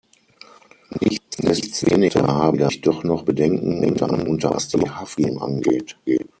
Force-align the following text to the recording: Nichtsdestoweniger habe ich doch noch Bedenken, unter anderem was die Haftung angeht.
Nichtsdestoweniger 0.99 2.25
habe 2.25 2.65
ich 2.71 2.81
doch 2.81 3.03
noch 3.03 3.21
Bedenken, 3.21 3.85
unter 3.85 4.09
anderem 4.11 4.39
was 4.41 4.67
die 4.69 4.79
Haftung 4.89 5.39
angeht. 5.39 5.95